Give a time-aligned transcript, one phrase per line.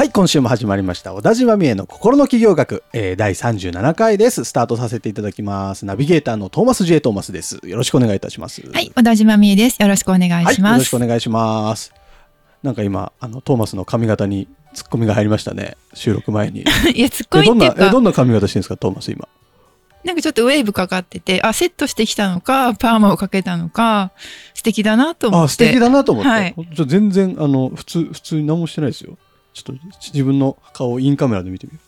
[0.00, 1.12] はい、今週も始まりました。
[1.12, 4.44] 小田島美恵の心の企業学、えー、第37回です。
[4.44, 5.84] スタートさせていただきます。
[5.84, 7.02] ナビゲーターのトーマス J.
[7.02, 7.60] トーマスです。
[7.64, 8.62] よろしくお願いいたします。
[8.72, 9.76] はい、小田島美恵です。
[9.78, 10.72] よろしくお願いはい、します。
[10.72, 11.92] よろしくお願いします。
[12.62, 15.76] なんか今、あの、トーマスの髪型にツッコミが入りましたね。
[15.92, 16.64] 収録前に。
[16.96, 19.28] いや、ツッコえどんな、ど、んな髪型してるんですか、トーマス今？
[20.02, 24.12] なんかちょっとウェーブかかってて、あ、セットしてきたのか、パーマをかけたのか、
[24.54, 25.44] 素敵だなと思って。
[25.44, 26.30] あ、素敵だなと思って。
[26.30, 26.54] はい
[26.86, 29.18] 全然、あの、普通、普通に何もしてないですよ。
[29.52, 31.80] ちょっと自分の顔をインカメラで見てみる。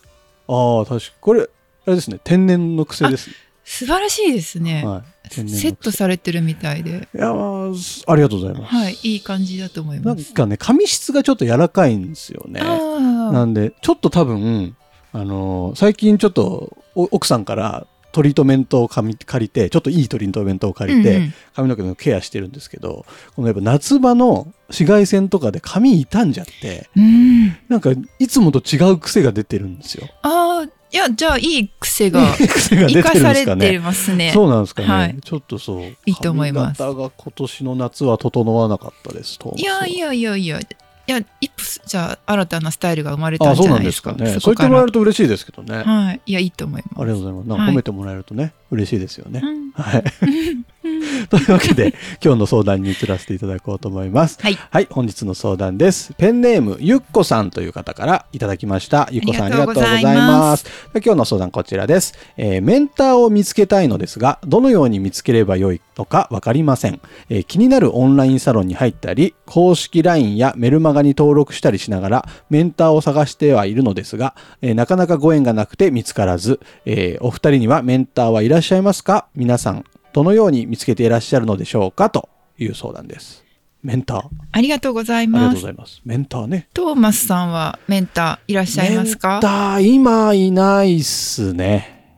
[0.47, 1.45] ああ、確かこれ、あ
[1.89, 3.35] れですね、天然の癖ですね。
[3.65, 4.85] 素晴らしいですね。
[4.85, 5.49] はい。
[5.49, 7.07] セットされてるみたいで。
[7.15, 8.75] いや、まあ、すありがとうございます。
[8.75, 10.31] はい、いい感じだと思いなます。
[10.31, 12.59] んかね、髪質がちょっと柔らかいんですよね。
[12.61, 14.75] なんで、ちょっと多分、
[15.13, 27.49] あのー最近ちょっとお奥さんからトリートメントを借り借りて、ちょっといいトリートメントを借りて、うんうん髪の毛のケアしてるんですけど、このやっぱ夏場の紫外線とかで髪傷んじゃって、うん。
[27.69, 30.07] なんかいつもと違う癖が出てるんですよ。
[30.23, 33.79] ああ、いや、じゃあ、いい癖が癖が生か出てるんされてですかね。
[33.79, 34.31] ますね。
[34.33, 35.81] そうなんですかね、はいちょっとそう。
[35.83, 39.37] いいと思います髪型が今年の夏は整わなかったです。
[39.39, 40.59] トーマスいはやいやいやいや、
[41.05, 44.13] いや、一歩、じゃあ、新たなスタイルが生まれたあ、んそうなじゃなんいですか。
[44.13, 44.39] ですかね。
[44.39, 45.83] そう言ってもらえると嬉しいですけどね。
[45.83, 46.21] はい。
[46.25, 47.01] いや、いいと思います。
[47.01, 47.47] ありがとうございます。
[47.49, 49.41] なんかはい褒めてもらえるとね、嬉しいですよね。
[49.43, 50.03] うんはい。
[51.29, 54.37] というわけで、今日の相談に移らせていただこうと思います。
[54.41, 54.57] はい。
[54.69, 56.13] はい、本日の相談です。
[56.17, 59.07] ペンネーム、ゆっこさんという方からいただきました。
[59.11, 60.13] ゆっこさんあありがとうございま。
[60.13, 79.27] ますで今日の相談こちらです、えーメンターを見つけたいのですが、どのように見つければよいのかわかりません、えー気になるオンラインサロンに入ったり、公式 LINE やメルマガに登録したりしながら、メンターを探してはいるのですが、えーなかなかご縁がなくて見つからず、えーお二人にはメンターはいらっしゃいますか？
[79.35, 83.43] 皆さん、どのように見つけていらっしゃるのでしょうかという相談です。
[83.83, 84.17] メンター。
[84.19, 85.55] あありがとうございりがとうます。
[85.55, 86.01] ございます。
[86.05, 86.67] メンターね。
[86.73, 89.33] トーマスさんはメンターいらっしゃいますか？
[89.33, 92.15] メンター、今いないっすね。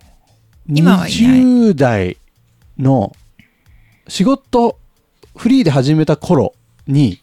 [0.67, 2.17] 今はいない20代
[2.77, 3.15] の
[4.07, 4.77] 仕事、
[5.35, 6.53] フリーで始めた頃
[6.87, 7.19] に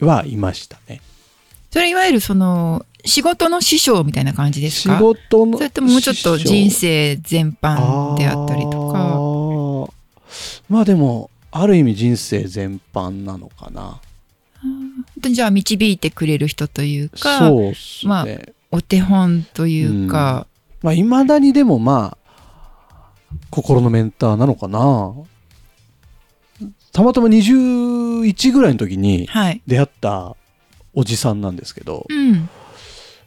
[0.00, 1.02] はいましたね。
[1.70, 5.58] それいわゆるその仕事の師匠みたいな感じです仕か事の。
[5.58, 9.25] それとももうちょっと人生全あ般であったりとか？
[10.70, 14.00] ーまあでも、ある意味人生全般なのかな。
[14.62, 18.08] 本当にじゃあ導いてくれる人というか、そうっすね。
[18.08, 18.26] まあ
[18.72, 20.46] お手本というか、
[20.82, 23.10] まあ、未だにでもまあ、
[23.50, 25.14] 心のメンターなのかな。
[26.92, 29.62] たまたま21ぐらいの時にはい。
[29.66, 30.36] 出会った
[30.94, 32.48] おじさんなんですけど、うん。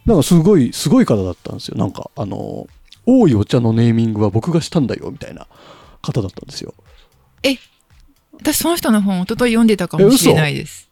[0.06, 1.76] なんかすごい、すごい方だったんですよ。
[1.76, 2.66] なんか、あの、
[3.06, 5.46] 多いお茶のネーミングは僕がしたんだよ、みたいな
[6.02, 6.74] 方だったんですよ。
[8.32, 10.88] 私その人の本一昨日読んでたかもしれないです。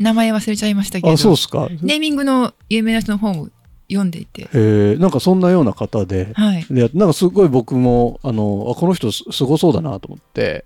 [0.00, 1.12] 名前忘れちゃいましたけど。
[1.12, 1.68] あ、そうっすか？
[1.82, 3.48] ネーミングの有名な人の本を
[3.88, 4.44] 読んでいて。
[4.44, 6.66] へえ、なんかそんなような方で、はい。
[6.70, 10.64] で、なんかすごい僕も、あの、あこの人すすごそうだなと思って、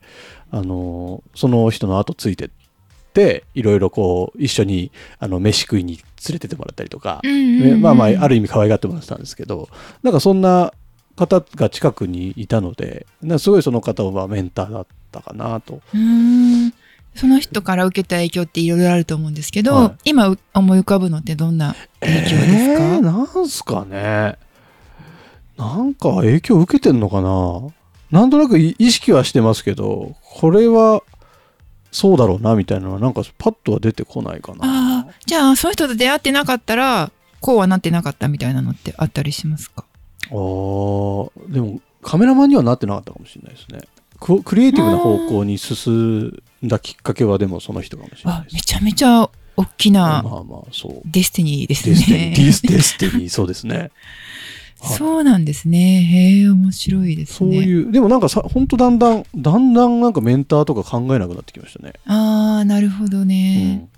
[0.53, 2.51] あの、その人の後ついてっ
[3.13, 7.21] て、いろいろこう、一緒に、あの、飯食いに連れてってもらったりとか、
[7.81, 9.69] まあまあ、ある意味可愛がってもらってたんですけど、
[10.05, 10.73] なんかそんな
[11.17, 13.07] 方が近くにいたので、
[13.39, 15.81] すごいその方はメンターだったかなと。
[15.95, 16.73] うーん
[17.15, 24.37] その人から受けた影響っていろいろあると思うんですけど、はい今う思い浮かぶのってどんな影響ですか、えーなんすかね。
[25.57, 31.03] なんか影響受けてんのかななんとなくい意識はしてますけど、これは
[31.91, 35.09] そうだろうなみたいなのはなんかパッとは出てこないかな。
[35.25, 37.11] じゃあその人と出会ってなかったら
[37.41, 39.86] こうはなってなかったみたいなのってあったりしますか？
[40.31, 43.81] あーでもカメラマンにはなってなかったかもしれないですね。
[44.21, 48.53] ククリエイティブな方向に進んだきっかけはでもその人かもしれないです。
[48.53, 49.29] あめちゃめちゃ
[49.59, 51.03] 大きなまあまあそう。
[51.07, 52.33] Destiny ですね。
[52.37, 53.91] ディス Destiny、そうですね。
[54.81, 56.03] は いそうなんですね。
[56.03, 57.37] へえ、面白いですね。
[57.39, 61.95] そういう、でもなんかさ、本当だんだん、だんだんなんかメンターとか考えなくなってきましたね。
[62.05, 63.65] ああ、なるほどうね。
[63.65, 63.89] んうん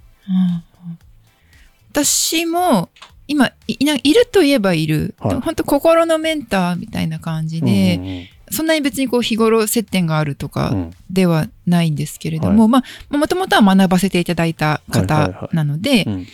[1.91, 2.89] 私も
[3.29, 5.41] 今いないいるといえばいる、はい。
[5.41, 10.95] 本当心のメンターみたいな感じで、うんうんそんなに別にこう日頃接点があるとうかん。
[11.11, 15.55] ではないんですけれども、まあもともとは学ばせていただいたはいはい方はい。
[15.57, 16.27] なので、うん。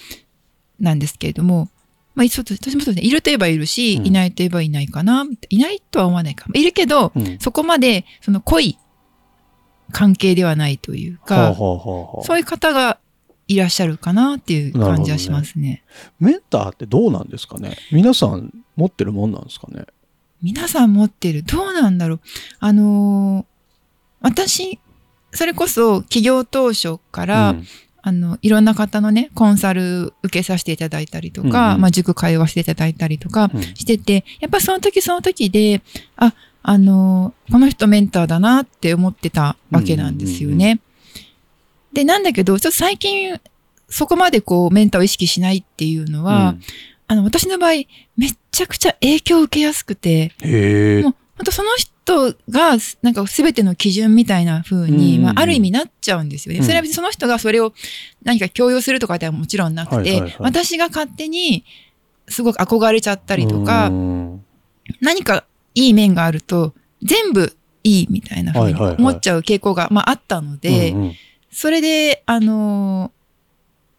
[0.79, 1.69] なんですけれども
[2.15, 4.07] まあ、ちょっと私もそうですね、いるといえばいるし、うん。
[4.07, 5.27] いないといえばいないかな。
[5.49, 6.47] いないとは思わないか。
[6.49, 6.55] も。
[6.55, 7.39] いるけど、うん。
[7.41, 8.79] そこまで、その濃い
[9.91, 12.99] 関係ではないというか、そういう方が
[13.49, 15.83] いらっしゃるかなっていう感じはしますね。
[16.19, 17.77] メンターってどうなんですかね？
[17.93, 19.85] 皆さん持ってるもんなんですかね？
[20.43, 21.43] 皆さん持ってる？
[21.43, 22.21] どうなんだろう？
[22.61, 23.55] あのー
[24.27, 24.79] 私、
[25.33, 27.67] それこそ企業当初から、うん
[28.01, 35.83] あの、いろんな方のね、コンサル受けさせていただいたりとか、うんうんまあ、塾通わせていただいたりとかうんしてて、やっぱその時その時で、
[36.17, 40.81] あ、あの、この人メンターだなって思ってたわけなんですよね。
[41.95, 43.41] で、なんだけど、ちょっと最近、
[43.89, 46.57] そこまでこう、メンターを意識しないっていうのは、
[47.07, 47.85] あの、私の場合、
[48.17, 51.03] めっちゃくちゃ影響を受けやすくて、うんへえ。
[51.03, 56.61] もう、本当その人が、なんか全ての基準みたいな風に、うんまあ、ある意味なっちゃうんですよね。
[56.61, 56.65] うん。
[56.65, 57.73] それは別にその人がそれを
[58.25, 61.65] 何か強要するとかではもちろんなくて、はいはいはい私が勝手に
[62.29, 64.45] すごく憧れちゃったりとか、うん
[65.01, 65.45] 何か
[65.75, 71.13] いい面があると、全部いいみたいな風に思っちゃう傾向が、まあ、あったので、うんうん
[71.55, 73.25] それで、あのー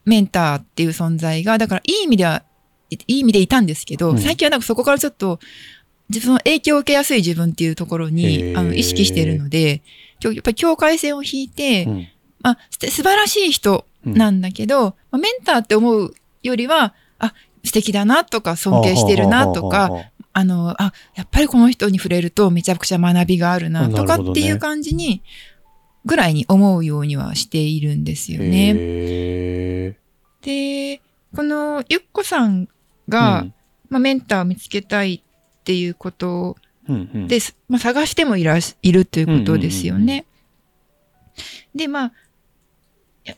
[0.05, 2.43] メンターっていう存在が、だからいい意味では、
[2.91, 4.17] いい意味でいたんですけど、うん。
[4.19, 5.39] 最近はなんかそこからちょっと、
[6.09, 8.59] 自分の影響を受けやすい自分っていうところへに、ー。
[8.59, 9.81] あの、意識しているので、
[10.21, 12.07] やっぱり境界線を引いて、うん。
[12.41, 16.13] まあ、す素晴らしい人なんだけど、まあ、メンターって思う
[16.43, 19.89] よりは、あ、素敵だなとか、尊敬してるなとか、
[20.33, 25.23] あの、あ、やっぱりこの人に触れるとめちゃくちゃ学びがあるなとかっていう感じに、
[26.05, 28.73] ぐらいに思うようにはしているんですよね。
[28.77, 29.97] へ
[30.41, 31.01] で、
[31.35, 32.67] このゆっこさんー
[33.09, 33.53] が、うん
[33.89, 36.57] まあ、メンターを見つけたいっていうこと
[36.87, 37.27] うんうん。
[37.67, 40.25] まあ、探してもいらしいるということですよね。
[41.73, 42.11] で、まあ、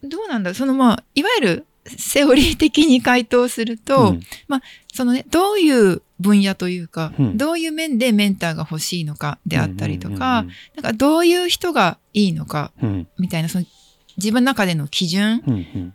[0.04, 1.66] どうなんだそのまあ、いわゆる
[1.98, 4.22] セオリー的に回答すると、うん。
[4.94, 7.38] そのね、どういう分野というか、うん。
[7.38, 13.08] どういう面でメンターが欲しいのかであったりとか、うんなんかどういう人がいいのかうん。
[13.18, 13.66] みたいな、その
[14.18, 15.94] 自分の中での基準、うんうん。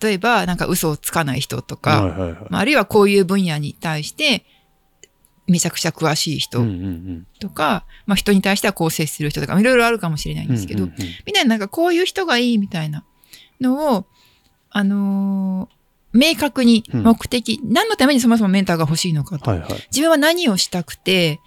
[0.00, 2.46] 例えばなんか嘘をつかない人とはか、いはいはい。
[2.50, 4.44] まあ、あるいはこういう分野に対して
[5.46, 10.96] めちゃくちゃ詳しい人うんうんとか、まあ人に対してはこう接する人とか、いろいろあるかもしれないんうんですけど、うんうん。
[11.26, 13.04] みたいななんかこういう人がいいみたいな
[13.60, 14.06] のを、
[14.72, 15.74] あのー
[16.14, 17.02] 明確にうん。
[17.04, 19.50] 目的、何のためにそもそもメンターが欲しいのかと。
[19.50, 19.72] はいはい。
[19.90, 21.40] 自分は何をしたくて、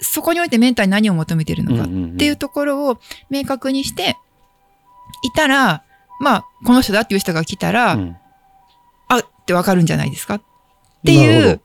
[0.00, 2.98] そこにおいてメンターに何を求めてるのかっていうところを
[3.28, 4.16] 明確にして
[5.22, 5.84] いたら、
[6.18, 8.16] まあ、この人だっていう人が来たら、うん。
[9.08, 10.36] あってわかるんじゃないですか？
[10.36, 10.42] っ
[11.04, 11.60] ていう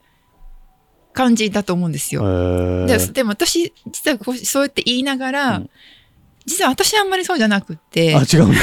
[1.14, 2.86] 感じだと思うんですよ。
[2.86, 5.70] ででも私、実はこうそうやって言いながら、うん。
[6.44, 8.14] 実は私はあんまりそうじゃなくって。
[8.14, 8.58] あ、、違うんだ。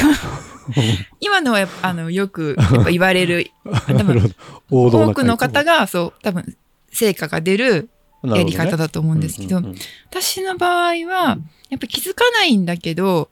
[1.20, 3.50] 今のはやっぱあのよくやっぱ言われる、
[3.86, 4.34] 多分
[4.70, 6.56] 多くの方がそう、多分
[6.92, 7.88] 成果が出る
[8.22, 9.78] やり方だと思うんですけど、うんうんうん。
[10.10, 13.30] 私の場合は、やっぱ気づかないんだけど、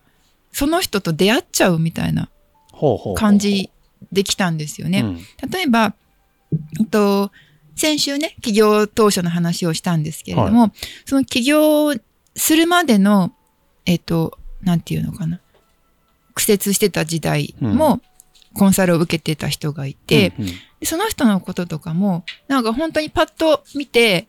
[0.53, 2.29] その人と出会っちゃうみたいな
[3.17, 3.71] 感じ
[4.13, 5.01] できたんですよね。
[5.01, 5.51] うん。
[5.51, 5.95] 例えば、
[6.79, 7.33] えっと、
[7.77, 10.73] 先週ね、起業当初の話をしたんですけれども、
[11.07, 11.95] その起業
[12.37, 13.33] するまでの、
[13.87, 15.41] えっと、なんていうのかな、
[16.35, 18.01] 苦節してた時代も、
[18.55, 20.51] コンサルを受けてた人がいて、うんうん。
[20.81, 24.29] でその人のこととかも、なんか本当にパッと見て、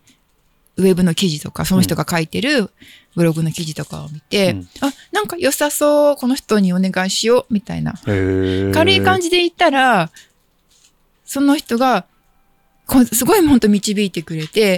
[0.77, 2.69] ウェブの記事とか、その人が書いてる
[3.15, 4.67] ブログの記事とかを見て、うん。
[4.81, 7.93] あ、なんか良さそう、この人にお願いしよう、みたいな。
[8.03, 10.11] 軽い感じで言ったら、
[11.25, 12.05] その人が、
[13.11, 14.77] すごい本当導いてくれて、へ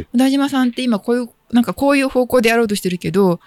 [0.00, 3.40] ー、小田島さんって今こういう、なんかこういう方向でやろうとしてるけど、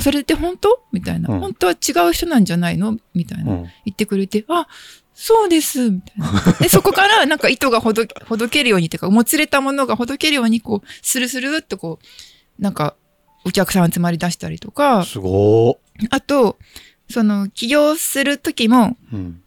[0.00, 0.82] それって本当？
[0.92, 1.40] みたいな、うん。
[1.40, 2.96] 本当は違う人なんじゃないの？
[3.14, 3.62] みたいな、うん。
[3.84, 4.66] 言ってくれて、あ、
[5.14, 6.52] そうです、みたいな。
[6.60, 11.98] で、そこからなんか糸がほど、ほどけるようにっていうか、もつれたものがほどけるように、こう、スルスルっとこ
[12.58, 12.94] う、なんか、
[13.44, 16.58] お客さん集まり出したりとか、すごーあと、
[17.10, 19.42] その、起業するときも、うん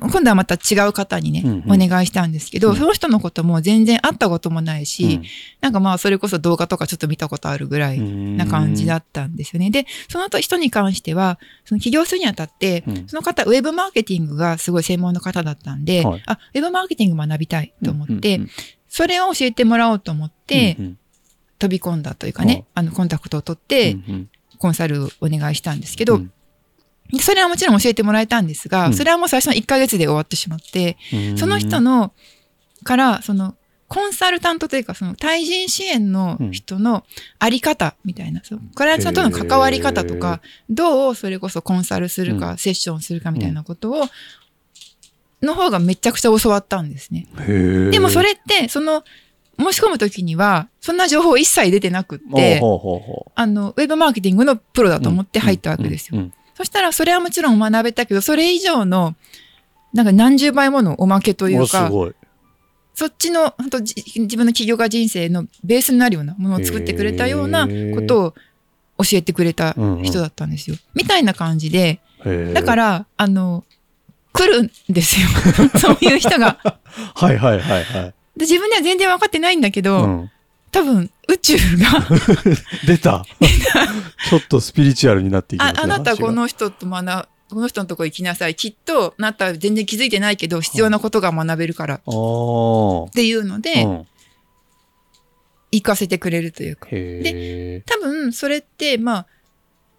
[0.00, 1.84] 今度はまた違う方にね、うんうん。
[1.84, 2.76] お願いしたんですけど、うん。
[2.76, 5.22] その人のことも全然会ったこともないし、うん。
[5.60, 9.70] なんかまあそれこそ動画とかちょっと見たことあるぐらいな感じだったんですよね。
[9.70, 13.08] で、その後人に関しては、その起業するにあたって、うん。
[13.08, 16.22] その方、ウェブマーケティングがすごい専門の方だったんで、はい。
[16.26, 18.50] あ、ウェブマーケティング学びたいと思って、うんうん
[18.94, 20.98] それを教えてもらおうと思って、うん
[21.58, 26.32] 飛び込んだというかね、あの、コンタクトを取って、うんコンサルお願いしたんですけど、うん
[27.20, 28.94] それはもちろん教えてもらえたんですが、うん。
[28.94, 31.38] それはもう最初の1ヶ月で終わってしまって、うん。
[31.38, 32.12] その人の、
[32.84, 33.54] から、その、
[33.88, 37.04] コンサルタントというか、その、対人支援の人の
[37.38, 40.40] あり方みたいな、そのクライアントさんとの関わり方とか、
[40.70, 44.08] どうそれこそコンサルするか、うセッションするかみたいなことを、
[45.42, 47.26] の方がめちゃくちゃ教わったんですね。
[47.90, 49.04] でもそれって、その、
[49.58, 52.60] 申し込むときには、そんな情報一切出てなくって、
[53.34, 56.30] あの、ウェブマーケティングのプロだと思って入ったわけですよ。
[56.52, 59.14] うんうんそしたら、それはもちろん学べたけど、それ以上の、
[59.92, 62.14] なんか何十倍ものおまけというか、ごい。
[62.94, 68.34] そっちの、本当じ自分の起業家人生のベースになるようなものを作ってくれたようなことを
[68.98, 70.76] 教えてくれた人だったんですよ。
[70.94, 72.00] みたいな感じで、
[72.52, 73.64] だから、あの、
[74.32, 75.26] 来るんですよ。
[75.80, 76.58] そういう人が。
[77.14, 78.14] はいはいはいはい。
[78.36, 80.30] で自分では全然分かってないんだけど、うん
[80.72, 82.08] 多分宇宙が
[82.86, 83.24] 出た。
[84.28, 88.54] ちょっとスピリチュアルになっていきますねああなたはこの人と学ぶこの人のとこ行きなさい。
[88.54, 91.96] きっとあなたは全然気づいてないけど必要なことが学べるから。
[91.96, 94.06] っていうので、うん。
[95.70, 96.88] 行かせてくれるというか。
[96.90, 97.82] へえ。
[97.84, 99.26] 多分それってまあ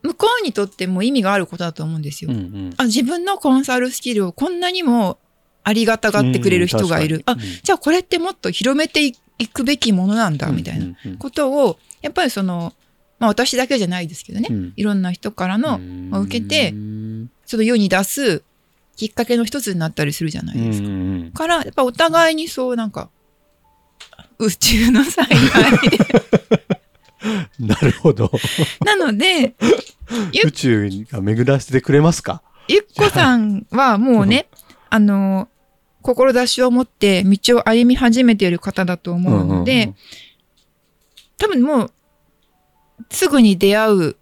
[0.02, 2.32] 向こうにとっても意味があることだと思うんですよ。
[2.32, 2.74] うんうん。
[2.78, 5.20] あ自分のコンサルスキルをこんなにも
[5.64, 7.22] ありがたがってくれる人がいる。
[7.28, 7.62] あうん確かに。
[7.62, 9.16] じゃあこれってもっと広めてい
[9.48, 12.74] くべきものなんだみたいなことをやっぱりその、
[13.20, 14.74] まあ、私だけじゃないですけどね、うん。
[14.76, 16.10] いろんな人からのうん。
[16.14, 18.44] を受けてうんその世に出す
[18.96, 20.88] きっかけの一つになったりするじゃないですか。
[20.88, 23.10] うんうんからやっぱお互いにそうなんか
[24.40, 25.98] 宇宙の災害で。
[27.60, 28.32] なるほど。
[28.86, 29.56] なので
[30.32, 32.42] ゆ宇宙が巡らせてくれますか？
[32.68, 34.48] ゆっこさんはもうね
[34.90, 35.48] あの
[36.04, 39.96] 志を持って道を歩み始めている方だと思うので、うんうんうん
[41.36, 41.92] 多分もう
[43.10, 44.16] すぐに出会う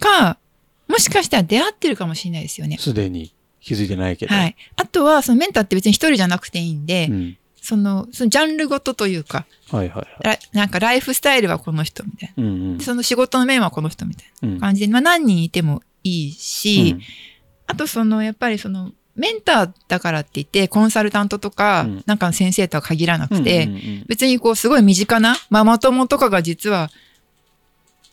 [0.00, 0.38] か
[0.88, 2.78] もしかしたら出会ってるかもしれないですよね。
[2.78, 4.34] すでに気づいてないけど。
[4.34, 4.56] はい。
[4.76, 10.36] あとは、そのメンターって別に一人じゃなくていいんで、うんその、そのジャンルごとというか、はいはいはい。
[10.36, 12.44] らなんかライフスタイルはこの人みたいな。
[12.44, 16.96] うんうんでその仕事の面はこの人みたいうんな感じで、まあ何人いてもいいし、
[17.66, 26.90] あとその、やっぱりその、メンターだからって言って、コンサルタントとか、うんなんかの先生とは限らなくて、うんうんうん別にこう、すごい身近なママ友とかが実は、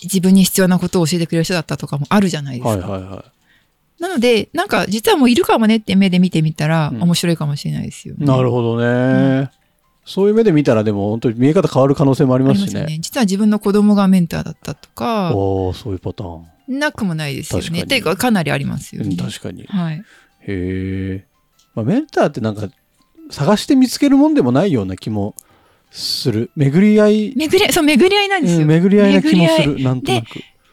[0.03, 2.69] 自分に必要なことを教えてくれる人だったとかもあるじゃないですか。
[2.69, 3.25] はいはいは
[3.99, 8.23] なので、なんか実はもういるかもねって目で見てみたら、うん面白いかもしれないですよ、い。
[8.23, 9.51] なるほどね。
[10.05, 12.85] そういう目で見たらでも本当に見え方変わる可能性もありあますしね。
[12.85, 12.97] ね。
[12.99, 16.79] 実は自分の子供がメンターだったとか、おおそういうパターン。
[16.79, 17.85] なくもないですよね。
[17.85, 19.17] ていうか、かなりありますようんね。
[19.17, 19.63] 確かに。
[19.63, 20.03] へはい。
[20.47, 21.25] え。
[21.75, 22.69] まあ、メンターってなんか
[23.29, 25.35] 探して見つけるもんでもないような気も
[25.91, 26.51] する。
[26.55, 28.61] 巡り合い、巡り合い、そう、巡り合いなんですよ。
[28.61, 29.83] うん巡り合いな気もす巡る。
[29.83, 30.25] なんとなく。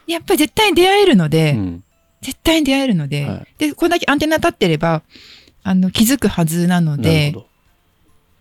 [0.07, 1.83] やっぱり絶対に出会えるので、うん
[2.21, 5.03] 絶対に出会えるので、はいで、これだけアンテナ立ってれば、
[5.63, 7.33] あの、気づくはずなので。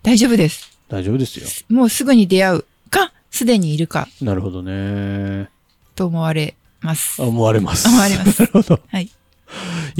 [0.02, 0.78] 大丈夫です。
[0.88, 1.46] 大丈夫ですよ。
[1.68, 5.48] もうすぐに出会うか、すでにいるか、なるほどね。
[5.94, 7.20] と思われます。
[7.20, 7.88] 思われます。
[7.88, 8.80] 思われます なるほど。
[8.88, 9.04] はい。
[9.04, 9.10] い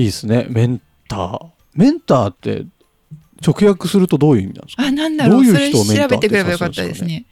[0.03, 0.47] いですね。
[0.49, 1.47] メンター。
[1.75, 2.67] メンターって
[3.47, 4.83] 直訳するとどういう意味なんですか？
[4.85, 5.45] あ、なんだろう。
[5.45, 7.25] それ調べてくればよかったですね。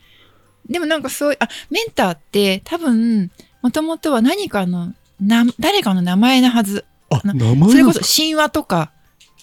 [0.68, 3.30] でもなんかそういう、あ、メンターって多分、
[3.62, 6.84] もともとは何かの、な、誰かの名前のはず。
[7.10, 8.90] あ、な名前それこそ神話とか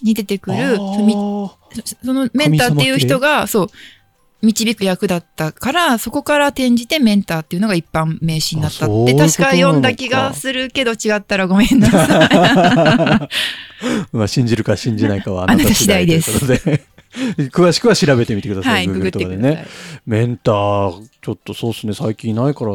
[0.01, 0.83] に出てくかる、そ
[2.13, 3.67] のメンターっていう人が、そう、
[4.43, 13.29] 導く役だったから、そこから転じてメンターっていうのが一般名詞になったって、確か読んだ気がするけど違ったらごめんなさい。
[14.11, 16.31] まあ信じるか信じないかはあなた次第です
[17.51, 18.71] 詳しくは調べてみてくださ。
[18.71, 19.41] はいい、ググ Google ってとかでね。
[19.41, 19.67] ください。
[20.07, 21.93] メンター、ちょっとそうっすね。
[21.93, 22.71] 最近いないから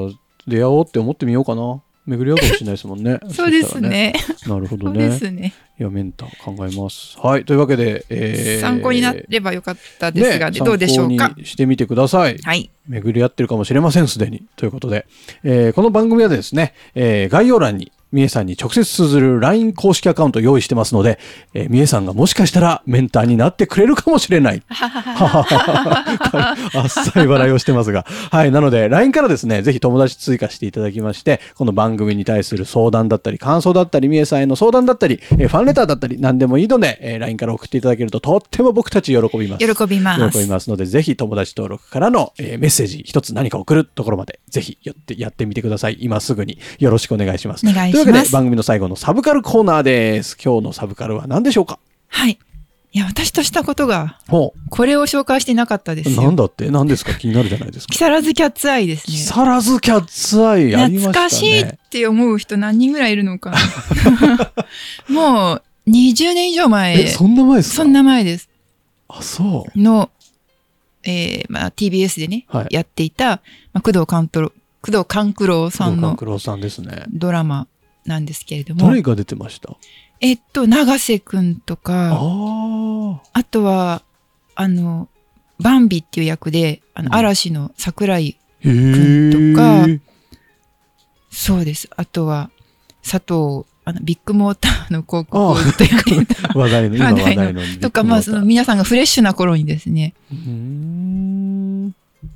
[0.47, 1.81] 出会おうって思ってみようかな。
[2.09, 3.21] 巡り合うかもしれないですもんね。
[3.31, 3.81] そうです。
[3.81, 4.15] ね。
[4.47, 5.19] なるほどそうでね。
[5.19, 5.53] すね。
[5.79, 7.17] いや、メンター考えます。
[7.23, 7.45] はい。
[7.45, 11.35] というわけで、えー参考になればよかったですが、ねどうでしょうか？
[11.45, 12.39] してみてください。
[12.43, 12.71] はい。
[12.89, 14.43] 巡り合ってるかもしれません、すでに。
[14.57, 15.07] ということで、
[15.45, 21.19] えーこの番組はですね、えー概要欄に、みえさんに直接通ずる LINE 公式アカウントを用意してますので、
[21.53, 24.63] えー、みえさんがもしかしたらメンターになってくれるかもしれない。
[24.69, 25.45] あ
[26.87, 28.07] っさい笑いをしてますが。
[28.31, 28.51] はい。
[28.51, 39.75] なので、LINE からですね、ぜひ友達追加していただきまして、この番組に対する相談だったり、感想だったり、みえさんへの相談だったり、えーファンレターだったり、何でもいいので、えー LINE から送っていただけると、とっても僕たち喜びます。
[39.75, 40.33] 喜びます。
[40.33, 45.99] 喜びますので、ぜひ友達登録からの、えーメッセージ一つ何か送るところまで、ぜひやって、やってみてください。
[46.01, 47.67] 今すぐによろしくお願いします。
[47.69, 50.37] お願いしますというわけで、番組の最後のサブカルコーナーです。
[50.43, 51.79] 今日のサブカルは何でしょうか？
[52.09, 52.39] はい。
[52.93, 56.13] いや、私としたことが、ほこれを紹介してなかったですう。
[56.15, 56.23] よ。
[56.23, 56.71] なんだって？
[56.71, 57.15] 何ですか？
[57.15, 57.99] 気になるじゃないですか木。
[57.99, 59.19] 更津キャッツアイです木ね。
[59.19, 61.13] 更津キャッツアイありましたね。
[61.13, 63.59] 懐かしいって思う人何人ぐらいいるのかな。
[65.09, 67.01] もう、20年以上前。
[67.03, 67.77] え、そんな前ですか？
[67.77, 68.49] そんな前です。
[69.09, 69.79] あ、そう。
[69.81, 70.11] の、
[71.05, 73.41] えーまあ、TBS でね、はいやっていた、
[73.73, 74.53] まあ、工藤官九郎、
[74.83, 77.05] 工藤官九郎さんの黒さんですね。
[77.11, 77.67] ドラマ
[78.09, 79.77] なんですけれども誰、が出てました？
[80.21, 83.21] えっと、長瀬くんとあか、あ。
[83.33, 84.03] あとは、
[84.57, 85.09] あの、
[85.61, 88.73] バンビっていう役で、あの、うん嵐の桜井、へえ。
[88.73, 89.87] くんとか
[91.31, 91.89] そうです。
[91.97, 92.51] あとは、
[93.09, 96.59] 佐藤、あの、ビッグモーターの広告をずっとやってた。
[96.59, 97.63] 話題の、今 話題の。
[97.81, 100.15] とか、まあ、その皆さんがフレッシュな頃にですね。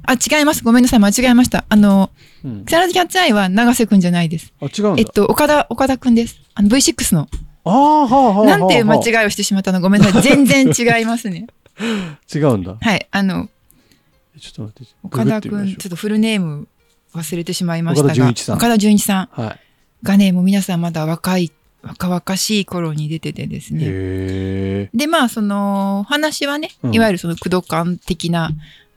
[0.05, 0.65] あ、違います。
[0.65, 0.99] ごめんなさい。
[1.01, 1.65] 間違えました。
[1.69, 2.11] あの、
[2.45, 4.53] うん木更津キャッツアイは長瀬くんじゃないです。
[4.61, 5.01] あ、違うんだ。
[5.01, 6.41] えっと、岡田、岡田くんです。
[6.55, 7.29] あの、V6 の。
[7.65, 8.59] ああ、はあ、はあ。
[8.59, 9.81] なんていう間は違いをしてしまったの？
[9.81, 10.23] ごめんなさい。
[10.45, 11.47] 全然違いますね。
[11.79, 12.77] あ違うんだ。
[12.81, 13.07] はい。
[13.11, 13.49] あの、
[14.41, 14.93] ちょっと待って。
[15.05, 16.67] 岡田くん、ちょっとフルネーム
[17.15, 18.13] 忘れてしまいましたが。
[18.13, 19.61] 岡田准一さん岡田准一さんうはい。
[20.03, 23.85] がね、もう皆さんまだ若い、若々しい頃に出ててですね。
[23.85, 24.91] へえ。
[24.93, 28.51] で、まあ、その、お話はね、うんいわゆるその、駆動感的な、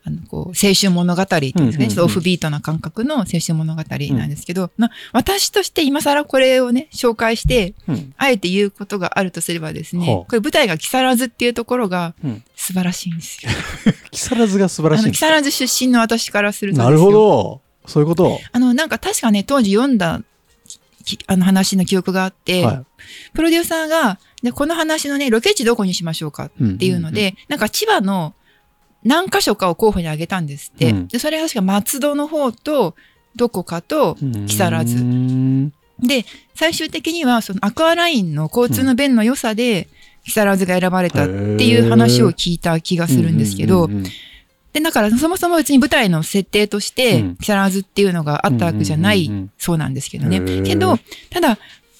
[0.07, 8.13] あの、こう、青春物語っていうんですかね、うんうんうんちょっとオフビートな感覚の青春物語なんですけど、まあ、私として今更これをね、紹介して、うん。
[8.17, 13.51] あえて言うことがあるとすればですね、はあこれ舞台が木更津っていうところがうん素晴らしいんですよ。
[14.11, 15.27] 木更津が素晴らしいんですか？
[15.27, 17.61] 木更津出身の私からするとなるほど。
[17.87, 18.39] そういうこと？
[18.51, 20.21] あの、なんか確かね、当時読んだ
[21.03, 22.85] きあの話の記憶があって、は
[23.33, 26.63] プロデューサーが、で、この話のね、ロケ地どこにしましょうかい。
[26.63, 28.33] っっていうので、なんか千葉の
[29.05, 30.89] 何箇所かを候補に挙げたんですって。
[30.89, 32.95] うんで、それが確か松戸の方と、
[33.35, 35.71] どこかと、木更津津。
[35.99, 39.87] で、最終的にはそのアクアラインの交通の便の良さで、
[40.25, 41.31] 木更津が選ばれたって
[41.67, 43.89] いう話を聞いた気がするんですけど、
[44.73, 50.63] で、だからそもそも別に舞台の設定としてうん、木更津っていうのがあったわけじゃないそうなんですけどね。
[50.63, 50.97] けど、
[51.29, 51.57] ただ、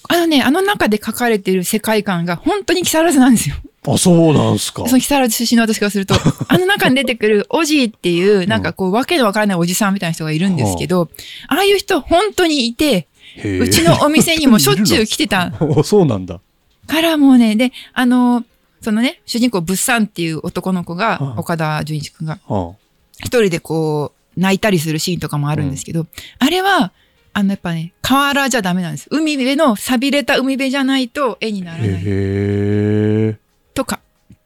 [0.08, 3.56] あのね、あの中で書かれてる世界観が本当に木更津なんですよ。
[3.94, 4.86] あ、そうなんすか。
[4.86, 6.14] その木更津出身の私からすると、
[6.48, 11.08] あの中に出てくるおじいっていう、なんかこう、わけのわからないおじさんみたいな人がいるんですけど、
[11.48, 13.06] ああいう人本当にいて、
[13.44, 16.40] うちのお店にもしょっちゅう来てた おそうなんだ。
[16.86, 18.44] からもうね、で、あの、
[18.80, 22.74] そのね、主人公、物産っていう男の子はが、あ岡田准一くんが、は
[23.18, 26.06] 一人でこう、泣いたりするシーンとかもあるんですけど、
[26.38, 26.92] あれは、
[27.32, 29.08] あの、やっぱね、河原じゃダメなんです。
[29.10, 31.90] 海辺の錆びれた海辺じゃないと絵になあ、らない。
[31.92, 33.36] へえ。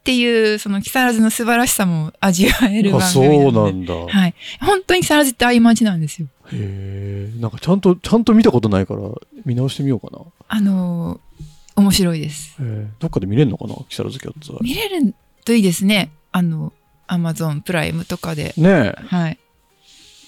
[0.00, 3.58] っていう、その木更津の素晴らしさも味わえるあ、番そ組なので。
[3.58, 3.94] うなんだ。
[3.94, 4.34] へはい。
[4.60, 6.28] 本当に木更津ってああいう街なんですよ。
[6.52, 7.30] え。
[7.38, 9.02] なんかちゃんと、ちゃんと見たことないから、
[9.44, 10.24] 見直してみようかな。
[10.48, 12.56] あのー面白いです。
[12.98, 13.74] どっかで見れるのかな？
[13.88, 15.14] 木更津キャッツアイ見れる
[15.46, 16.10] といいですね。
[16.30, 16.74] あの、
[17.06, 18.52] アマゾンプライムとかで。
[18.58, 18.94] ねえ。
[19.06, 19.38] はい。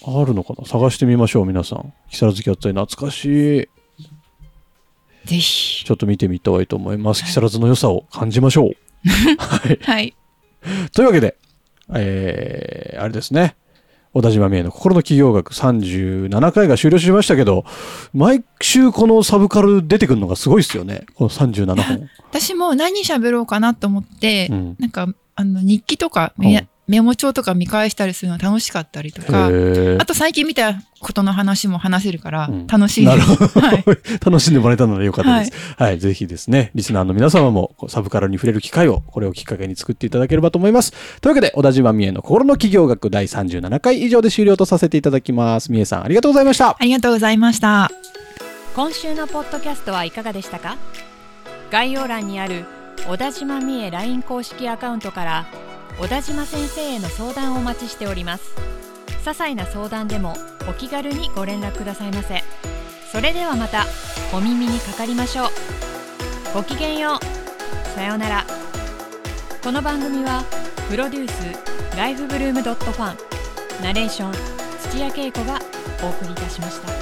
[0.07, 0.65] あるのかな？
[0.65, 1.93] 探してみましょう、皆さん。
[2.09, 3.69] 木更津キャッツ懐かしい。
[5.27, 5.85] ぜひ。
[5.85, 7.23] ちょっと見てみたいと思います。
[7.23, 8.65] 木更津の良さを感じましょう。
[8.67, 8.77] はい。
[9.05, 10.15] はい。
[10.93, 11.37] というわけで、
[11.95, 13.57] えー、あれですね。
[14.15, 17.65] 小田島美恵の心の企業学37回が終了しましたけど、
[18.12, 21.07] 毎週このサブカル出てくるのがすごいですよね。
[21.15, 22.11] この37本。
[22.31, 33.18] 私も何喋ろうかなと思って、うんなんか、あの、日記とか、うんメメモ帳とか見返したりするの楽しかったりとか、へあと最近見たことの話も話せるからうん楽しいです。
[33.18, 33.66] なるほど。
[33.66, 33.85] はい。
[34.25, 35.53] 楽しんでもらえたのでよかったです。
[35.77, 40.92] はい、ぜひですね、リスナーの皆様もサブカルに触れる機会を、これをきっかけに作っていただければと思います。
[41.21, 45.71] というわけで、小田島美恵の心の企業学第37回以上で終了とさせていただきます。
[45.71, 46.71] 美恵さん、ありがとうございました。
[46.71, 47.90] ありがとうございました。
[48.75, 50.77] 今週のポッドキャストはいかがでしたか？
[51.71, 52.64] 概要欄にある
[53.09, 55.47] 小田島美恵 LINE 公式アカウントから
[55.99, 58.55] 小田島先生への相談をお待ちしております。
[59.23, 60.35] 些細な相談でも
[60.69, 62.43] お気軽にご連絡くださいませ。
[63.13, 63.87] それではまた
[64.33, 65.49] お耳にかかりましょう。
[66.55, 67.89] ごきげんよう。
[67.95, 68.47] さようなら。
[69.63, 70.43] この番組は
[70.89, 73.17] プロデュースライフブルームドットファン。
[73.83, 74.33] ナレーション
[74.91, 75.61] 土屋恵子が
[76.03, 77.02] お送りいたしました。